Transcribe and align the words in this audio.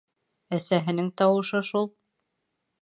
Әсәһенең 0.57 1.11
тауышы 1.23 1.63
шул. 1.71 1.89